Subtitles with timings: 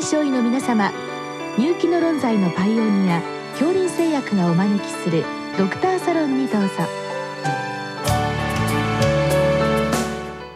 [0.00, 0.90] 臨床医の皆様
[1.58, 5.26] 入気の論剤のパイオニア恐林製薬がお招きする
[5.58, 6.68] ドクターサロンにどうぞ。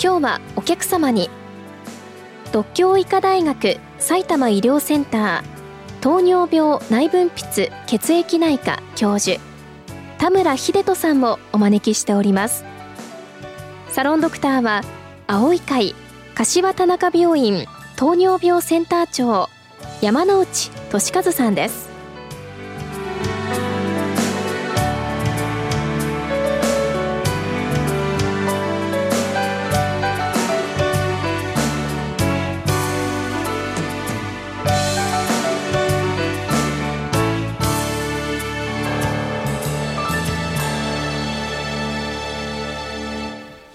[0.02, 1.28] 今日はお客様に
[2.52, 9.38] 独協医科大学埼玉医療センター糖尿病内分泌血液内科教授
[10.16, 12.64] 田村秀人さんをお招きしております。
[13.90, 14.80] サロンドクターは
[15.26, 15.94] 青い会
[16.34, 17.66] 柏田中病院
[17.96, 19.48] 糖尿病センター長
[20.00, 21.93] 山内俊和さんです。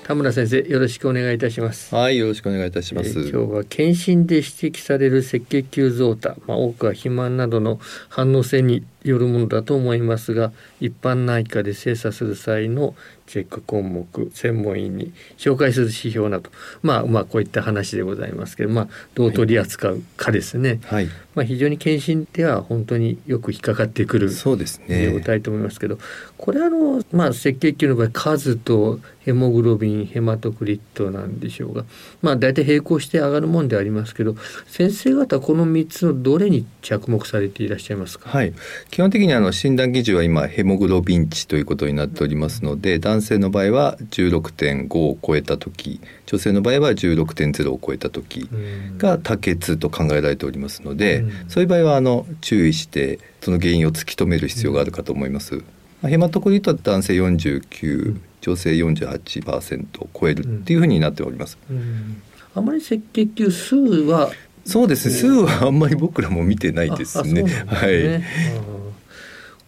[0.09, 1.93] 田村先生よろしくお願いいたします。
[1.93, 7.79] はいよろしくお願いいたします、えー、今日は検診で指摘される赤血球増多まあ多くは肥満などの
[8.09, 12.95] 反応性によるものだと思いますが一般内科で精査する際の
[13.29, 16.49] チェック項目専門医に紹介する指標など、
[16.81, 25.11] まあ、まあこういった話でございますけど、まあ、どう取り扱うかですね、はい、まあ、非常に検診では本当によく引っかかってくるそうですね。
[25.11, 25.99] 状態と思いますけど
[26.37, 31.85] これあの、まあ、赤血球の場合数とヘモグロビンヘマトクリットなんでしょうが、
[32.23, 38.53] まあ、大体並行して上がるもんでありますけど先生方この3つのどれに着目されていらっしゃいますか、はい、
[38.91, 48.49] 基本的にあの診断基準は今ヘモグロビン値ということになっておりますので男性の場合は16.5を超えた時女性の場合は16.0を超えた時
[48.97, 55.63] が多血と考えられておりますので、そういう場合はあの注意してその原因を突き止める必要があるかと思います。
[56.03, 61.57] ヘマトクリットは男性49、女性48%を超えるっていうふうになっております。
[62.55, 64.31] あまり赤血球数は
[64.65, 67.43] そうですね、数はあんまり僕らも見てないですね。
[67.43, 68.21] ねはい。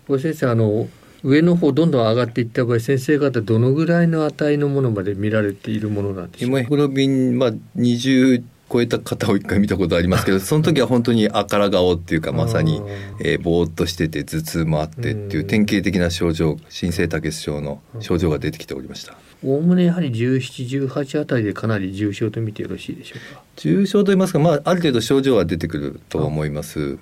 [0.08, 0.90] これ先生あの
[1.24, 6.58] 上の方どんどん上がっていった場合先生方どのぐらいの値のものまで見られているものなんでしょうか？
[6.58, 12.82] ヘモグロビンまあ20超えた方を一回見たことありますけど その時は本当にあから顔っていうかまさに、
[13.20, 19.16] えー、ぼーっとしてて頭痛もあってっていう典型的な症状新生多血症の症状が出てきておりました。
[19.44, 23.42] おおむねやはり17、18あたりでかなり重症と見てよろしいでしょうか？
[23.58, 26.98] 重症と言いますか、まあ、ある程度症状は出てくると思います。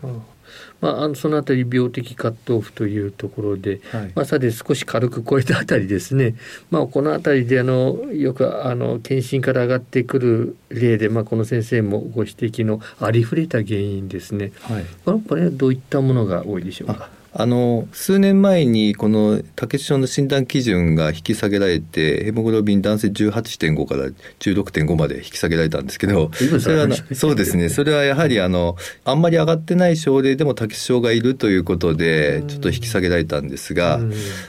[0.81, 6.35] まあ、あのそのあたり病的カットオフというところで、はい、まあ、さて少し軽く超えたあたりですね、
[6.72, 14.85] まあ、このあたりであのよくあの検診から上がってくる例で、まあ、この先生もご指摘のありふれた原因ですね、はい、
[15.28, 17.09] これはどういったものが多いでしょうか？
[17.31, 24.07] あの数年前にこの多血症の診断基準が引き下げられてヘモグロビン男性18.5から
[24.40, 27.69] 16.5まで引き下げられたんですけどそれはそうですね。
[27.69, 28.75] それはやはりあの
[29.06, 34.00] あんまり上がってない症例でも多血症がいるということでちょっと引き下げられたんですが、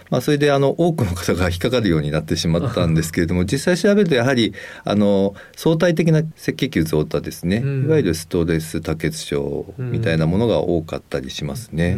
[0.09, 4.55] まあ、それであの多くの方が引っかかるようになってしまったんですけれども実際調べるとやはり
[4.85, 7.59] あの相対的な赤血球増多ですね。
[7.59, 11.97] いわゆるストレス多血症みたいなものが多かったりしますね。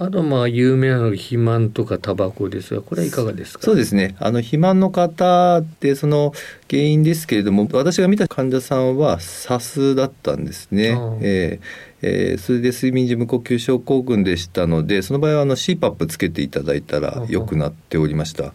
[0.00, 3.64] あとまあ有名なのが肥満とかタバコですがこれはいかがですか？
[3.64, 4.14] そうですね。
[4.20, 6.32] あの肥満の方ってその
[6.70, 10.96] 原因ですけれども私が見た患者さんは SAS だったんですね。
[11.20, 18.52] えーえー、それで睡眠時無呼吸症候群でしたのでその場合はあの CPAP つけていただいたら良くなっておりました。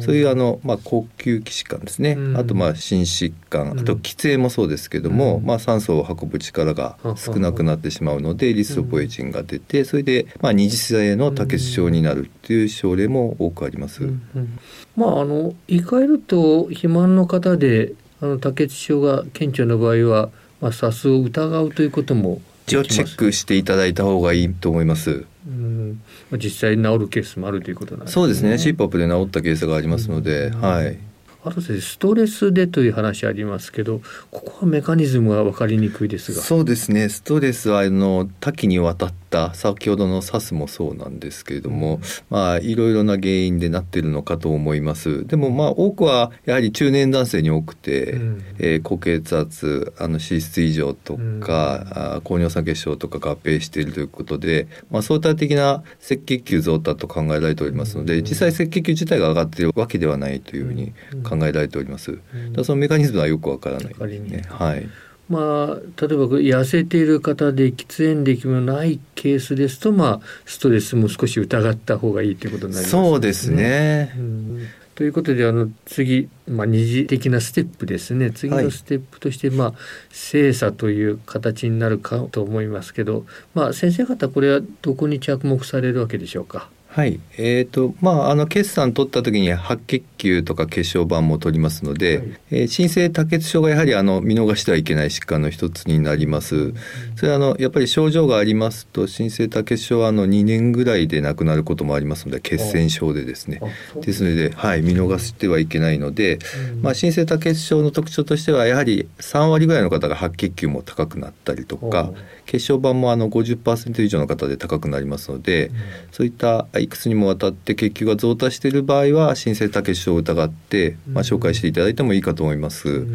[0.00, 14.04] そういうあの、まあ、呼吸器疾患ですね、うん、あとまあ心疾患あと喫煙もそうですけども、うん、まあ、酸素を運ぶ力が少なくなってしまうのでリストポエチンが出てそれでまあ二次性の多血症になるっていう症例も多くあります。
[14.04, 14.58] うん、
[14.96, 20.30] まああの言い換えると肥満の方であの多血症が顕著な場合は、
[20.60, 25.24] まあ、サスを疑うということも一応チェックしていただいた方がいいと思います。
[25.46, 26.00] うん、
[26.32, 28.14] 実際治るケースもあるということなんですね。
[28.14, 28.58] そうですね。
[28.58, 30.98] シーポップで治ったケースがありますので、はい。
[31.44, 42.00] あとストレスでという話ありますけどここはメカニズムが分かりにくいですがそうですねストレスはあの多岐にわたった先ほどの SAS もそうなんですけれども、うん、
[42.30, 45.26] まあいろいろな原因でなっているのかと思います。
[45.26, 60.92] でもまあ多くはやはり中年男性に多くて、うん、えー、高血圧あの脂質異常とか、うん、高尿酸血症とか合併しているということで、まあ、相対的な赤血球増多と考えられておりますので、実際赤血球自体が上がっているわけではないというふうに
[61.28, 62.20] 考えられております。
[62.52, 64.44] だそのメカニズムはよくわからないですね。
[64.48, 64.88] はい
[65.28, 73.02] まあ、例えば痩せている方で喫煙歴もないケースですと、まあ、ストレスも少し疑った方がいいということになりますね。
[73.02, 79.74] そうですね、うんということであの次、まあ、二次的なステップですね次のステップとして、はい、まあ、
[80.10, 86.68] 精査という形になるかと思いますけど、まあ、先生方これはどこに着目されるわけでしょうか？
[86.94, 96.72] はい、えーとまあ、あの決算取った時に白血球とか血小板も取りますので、はい、えー、新生多血症がやはりあの見逃してはいけない疾患の一つになります。
[97.16, 103.60] それはあのやっぱり症状がありますと新生多血症はあの2年ぐらいで亡くなることもありますので血栓症でですね。
[104.00, 106.38] ですので、はい、見逃してはいけないので、
[106.80, 112.12] まあ、新生多血症の特徴としてはやはり3割ぐらいの方が白血球も高くなったりとか
[112.46, 115.72] 血小板もあの50%以上の方で高くなりますので、
[116.12, 123.06] そういったいくつにもわたって血球が増多している場合は新生多血症を疑って、まあ、紹介していただいてもいいかと思います。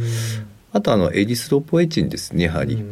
[0.72, 2.84] あとあのエリスロポエチンですねやはり。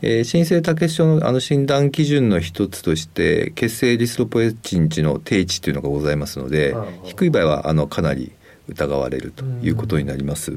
[0.00, 8.30] えー、新生多血症のあの診断基準の一つとして血清エリスロポエチン値の定値というのがございますので低い場合はあのかなり
[8.68, 10.56] 疑われるということになります。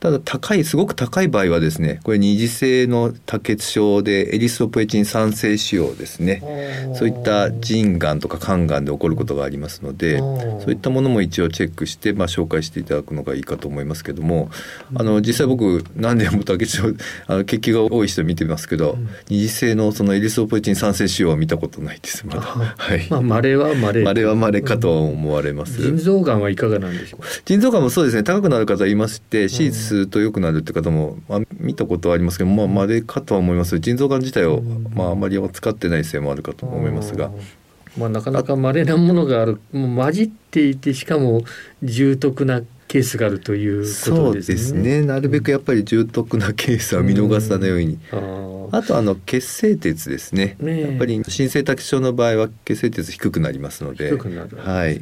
[0.00, 6.42] ただ高いすごく高い場合はですねこれ二次性の多血症でエリストポエチン酸性腫瘍ですね。
[6.94, 14.50] そういった腎がんとか肝がんで起こることがありますのでそういったものも一応チェックして、まあ、紹介していただくのがいいかと思いますけども
[14.94, 16.94] あの実際僕何年も多血症
[17.26, 18.96] あの血球が多い人見てますけど、
[19.28, 22.40] 二次性のそのエリストポエチン酸性腫瘍は見たことないですまだ。
[22.40, 24.04] はい、まあ稀は稀。
[24.04, 27.20] 稀は稀かと思われます、腎臓がんはいかがなんでしょう？
[27.44, 28.22] 腎臓がんもそうですね。
[28.22, 34.62] 高くなる方いまして手術すると良くなるって方も、まあ、見たことはありますけどまあまれかとは思います腎臓がん自体を、
[34.94, 37.30] まあ、あまり使ってないせいもあるかと思いますが。
[37.96, 41.42] まあ、なかなか稀なものがあるもう混じっていてしかも
[41.82, 44.16] 重篤なケースがあるということですね。
[44.16, 45.02] そうですね。
[45.02, 47.98] なるべくやっぱり重篤なケースは見逃さないように。
[48.12, 50.56] うん、あとあの血清鉄ですね。
[50.58, 54.10] ねやっぱり新生多血症の場合は血清鉄低くなりますので。
[54.10, 55.00] 低くなる、ね、はい。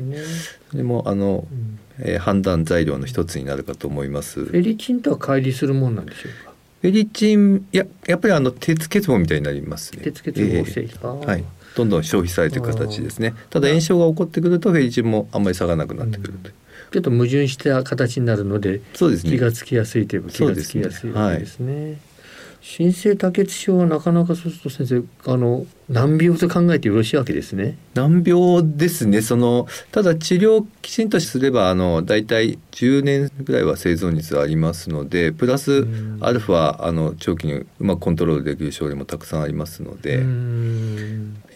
[0.74, 4.44] でもあの、うんえー、判断材料の一つになるかと思います。
[4.44, 6.52] フェリチンとは乖離するもんなんでしょうか？
[6.82, 10.02] フェリチンややっぱりあの鉄欠乏みたいになりますね。
[10.02, 11.44] 鉄欠乏性、えー、はい。
[11.76, 13.34] どんどん消費されていく形ですね。
[13.50, 16.50] ただ炎症が起こってくるとフェリチンもあんまり下がらなくなってくると。
[16.92, 21.98] ちょっと矛盾した形になるので、そうですね、気がつきやすいといえば気がつきやすいですね。
[22.60, 27.78] 新生多血症はなかなかそうすると先生あの難病と考えてよろしいわけですね。
[27.94, 29.22] 難病ですね。
[29.22, 35.86] そのただ治療きちんとすればあのだいたい10年ぐらいは生存率ありますので、プラス
[36.20, 40.24] アルファあの長期にうまくコントロールできる症例もたくさんありますので、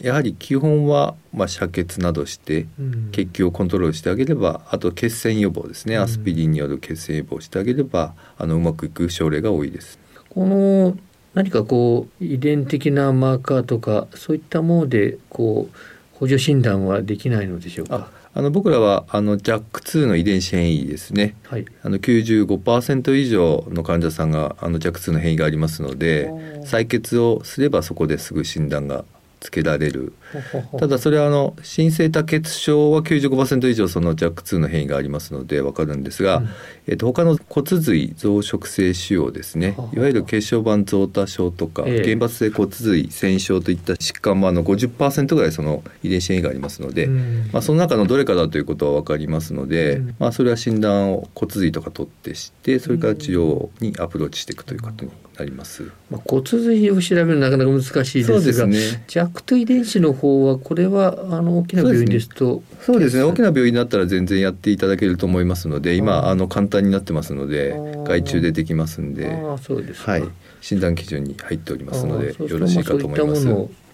[0.00, 2.66] やはり基本はまあ遮血などして
[3.12, 5.98] 血球をコントロールしてあげれば、あと血栓予防ですね。
[5.98, 9.99] アスピリンによる血栓予防してあげればあのうまくいく症例が多いです。
[10.30, 10.96] この
[11.34, 15.76] 何かこう遺伝的なマーカーとかそういったものでこう
[16.14, 18.10] 補助診断はできないのでしょうか？
[18.32, 26.30] あの僕らはあの JAK2 の遺伝子変異ですね、はい、あの95%以上の患者さんがあの JAK2 の変異がありますので
[26.64, 29.04] 採血をすればそこですぐ診断が
[29.40, 30.12] つけられる
[30.78, 36.48] ただそれはあの新生多血症は95%以上その JAK2 の変異がありますので分かるんですが、うん、
[36.86, 39.74] えっと他の骨髄増殖性腫瘍ですね。
[39.94, 55.90] いわゆる血小板増多症とか、原発性骨髄腺症といった疾患もあの50%ぐらいその遺伝子変異がありますので、うん、まあ、その中のどれかだということは分かりますので、うん、まあ、それは診断を骨髄とか取ってしてそれから治療にアプローチしていくということになります。
[56.10, 58.76] まあ、骨髄を調べるのはなかなか難しいですが、ね、
[59.08, 63.22] JAK2 遺伝子の方はこれはあの大きな病院ですとそうですね。
[63.22, 67.74] 大きな病院だったら全然やっていただけると思いますので今あの簡単になってますので
[68.04, 70.24] 外注でできますんであそうですはい、
[70.60, 73.46] 診断基準に入っておりますのでよろしいかと思います。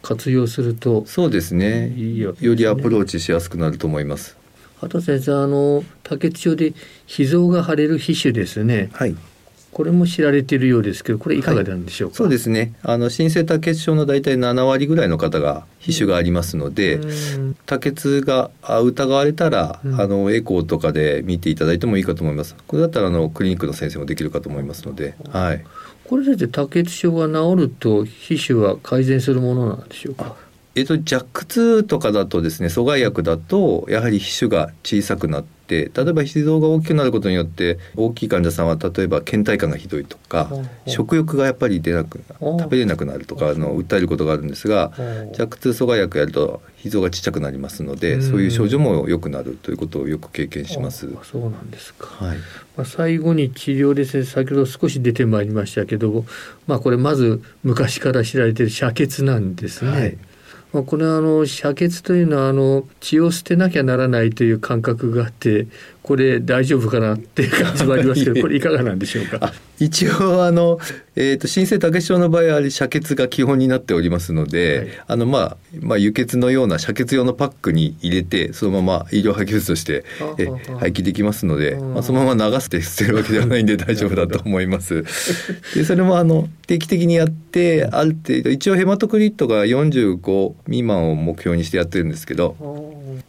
[0.03, 1.05] 活用すると。
[1.07, 2.35] そうですね、ね、よ。
[2.41, 4.37] りアプローチしやすくなると思います。
[4.81, 6.75] あと先生あの多血症で
[7.07, 8.91] 脾臓が腫れる皮腫ですね。
[8.93, 9.17] はい。
[9.77, 12.73] これも知られているようですけどこれいかがなんでしょうか、はい、そうですね。
[12.83, 16.99] あの新生多血症の大体7割ぐらいの方が皮腫がありますので、
[17.67, 22.57] 多血が疑われたら、うん、あのエコーとかで見ていただいてもいいかと思います。
[22.67, 25.63] これだったらあのクリニックの先生もできるかと思いますので、はい、
[26.05, 30.37] これで多血症が治ると皮腫は改善するものなんでしょうか？
[30.75, 40.51] えっと、弱痛とかだとですね阻害薬だとやはり皮腫が小さくなって例えば脾臓が大きくなることによって大きい患者さんは例えば倦怠感がひどいとか
[40.87, 44.93] 食欲がやっぱり出なく食べれなくなるとかの訴えることがあるんですが
[45.33, 51.09] 弱痛阻害薬やると脾臓がちっちゃくなりますのでそういう症状も良くなるということをよく経験します。
[51.25, 52.39] そうなんですか、はい。
[52.77, 56.25] まあ、最後に治療ですね先ほど少し出てまいりましたけど、
[56.67, 59.91] まあ、これまず昔から知られている遮血なんですね。
[59.91, 60.19] はい
[60.73, 65.69] まあ、これはあの射血というのはあの血を捨てなきゃならないという感覚があって
[66.07, 69.53] これ大丈夫かなっていう感じもありますけど これいかがなんでしょうか？
[69.81, 70.79] 一応あの、
[71.17, 80.05] えーと、新生竹症の場合は遮血が基本になっておりますので、はい、あのまあ、まあ、輸血のような遮血用のパックに入れてそのまま医療廃棄物として
[80.39, 80.47] え
[80.79, 85.05] 廃棄できますので、まあ、そのまま流して捨てるわけではないんで 大丈夫だと思います。
[85.75, 92.57] でそれもあの定期的にやってある程度一応ヘマトクリットが45未満を目標にしてやってるんですけど、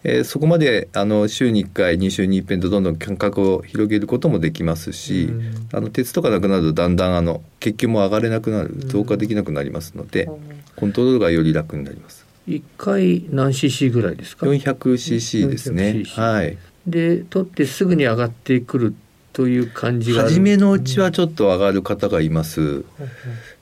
[0.03, 5.29] えー、そこまであの週に1回2週に1遍とどんどん間隔を広げることもできますし、
[5.73, 10.29] あの鉄とかなくなるとだんだんあの血球も上がれなくなる増加できなくなりますので、
[10.75, 12.25] コントロールがより楽になります。
[12.47, 16.03] 1回何 cc ぐらいですか？400cc ですね。
[16.15, 16.57] はい。
[16.85, 18.95] で取ってすぐに上がってくる
[19.33, 22.85] という感じが初めのうちはちょっと上がる方がいます。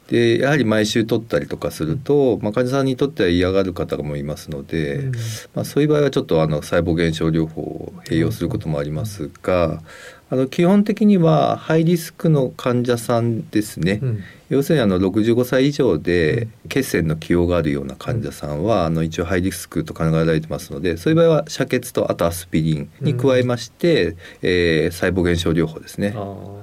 [0.07, 5.11] でやはり毎週取ったりとかすると、まあ、患者さんにとっては嫌がる方もいますので、うん、
[5.55, 9.81] まあ、そういう場合はちょっとあの細胞減少療法を併用することもありますが、
[10.29, 26.15] あの基本的にはハイリスクの患者さんですね、うん、要するにあの65歳以上で血栓の起用があるような患者さんはあの一応ハイリスクと考えられてますのでそういう場合は遮血とあとアスピリンに加えまして、うん、えー、細胞減少療法ですね。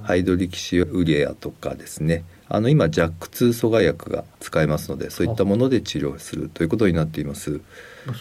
[0.02, 7.62] ハイドリキシウリエアとかですねあの今 JAK2 阻害薬が使えますのでそういったもので治療するということになっています。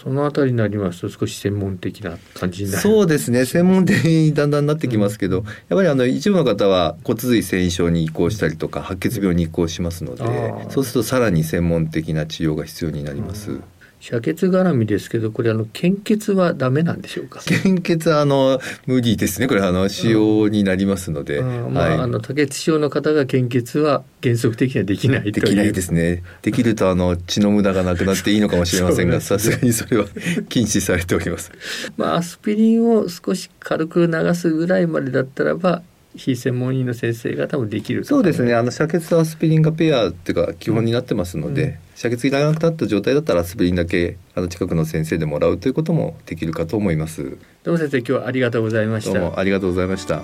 [0.02, 10.24] そのあたりになりますと少し専門的な感じになるそうですね専門的にだんだんなってきますけど、うん、やっぱりあの一部の方は骨髄繊維症に移行したりとか白血病に移行しますので、
[10.70, 13.50] そうするとさらに専門的な治療が必要になります。
[13.50, 13.64] うん
[14.02, 17.40] 遮血絡みですけどこれあの献血はダメなんでしょうか？
[17.44, 19.46] 献血はあの無理ですね。
[19.46, 26.24] これあの使用になりますので、うん、まあ、はい、あの多血症の方が献血は原則的にはできないできないですね。
[26.42, 30.06] できるとあの血の無駄がなくなっていいのかもしれませんが さすがにそれは
[30.48, 31.52] 禁止されております。
[31.96, 35.80] まあアスピリンを少し軽く流すぐらいまでだったらば
[36.14, 38.54] 非専門医の先生が多分できるそうですね。
[38.54, 47.38] あの遮血とアスピリンがペアっていうか基本になってますので、うん、遮血がなくなった状態だったらアスピリンだけあの近くの先生でもらうということもできるかと思います。
[47.64, 49.18] どうも先生今日はありがとうございました。
[49.18, 50.22] どうもありがとうございました。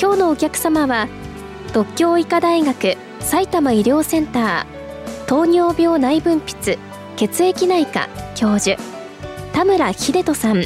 [0.00, 1.08] 今日のお客様は
[1.74, 4.59] 独協医科大学埼玉医療センター
[5.30, 6.76] 糖尿病内分泌
[7.14, 8.76] 血液内科教授
[9.52, 10.64] 田村秀人さん。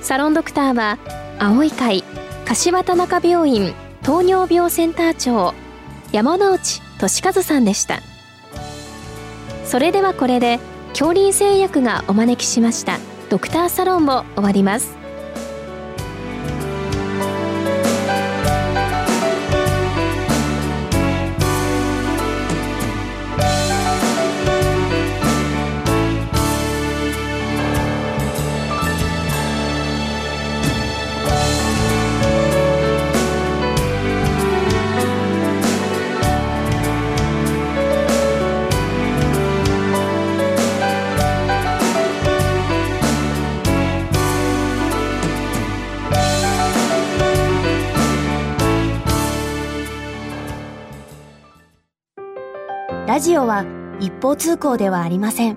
[0.00, 0.96] サロンドクターは
[1.38, 2.04] 青い会
[2.46, 5.52] 柏田中病院糖尿病センター長
[6.10, 8.00] 山内俊和さんでした。
[9.66, 10.58] それではこれで
[10.94, 14.97] 恐林製薬がお招きしましたドクターサロンを終わります。
[53.18, 53.64] ラジオは
[53.98, 55.56] 一方通行ではありません。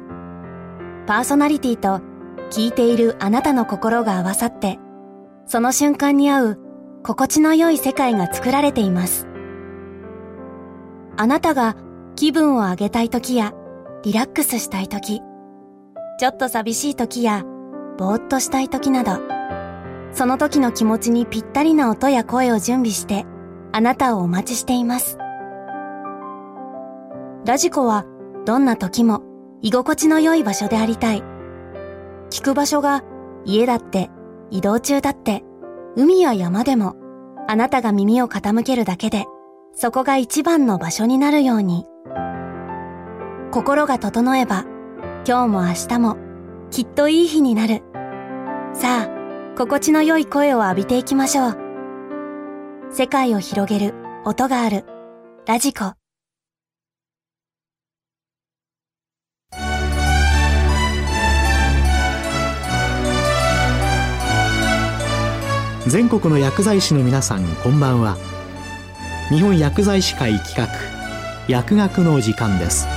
[1.06, 2.02] パーソナリティと
[2.50, 4.80] 聞いているあなたの心が合わさって、
[5.46, 6.60] その瞬間に合う
[7.04, 9.28] 心地の良い世界が作られています。
[11.18, 11.76] あなたが
[12.16, 13.54] 気分を上げたい時や
[14.02, 15.22] リラックスしたい時、
[16.18, 17.44] ちょっと寂しい時や
[18.00, 19.20] ぼーっとしたい時など、
[20.14, 23.28] その時の気持ちにぴったりな音や声を準備して
[23.72, 25.20] あなたをお待ちしています。
[27.46, 28.06] ラジコは
[28.46, 29.24] どんな時も
[29.62, 31.24] 居心地の良い場所でありたい。
[32.30, 33.04] 聞く場所が
[33.46, 34.10] 家だって
[34.52, 35.44] 移動中だって
[35.96, 36.96] 海や山でも
[37.48, 39.26] あなたが耳を傾けるだけで
[39.74, 41.86] そこが一番の場所になるように。
[43.52, 44.66] 心が整えば
[45.28, 46.18] 今日も明日も
[46.70, 47.84] きっといい日になる。
[48.74, 51.58] さあ、心地の良い声を浴びていきましょう。
[52.92, 53.94] 世界を広げる
[54.26, 54.86] 音がある
[55.46, 56.01] ラジコ。
[65.92, 68.16] 全国の薬剤師の皆さんこんばんは。
[69.30, 70.70] 日本薬剤師会企画
[71.50, 72.88] 薬学の時間です。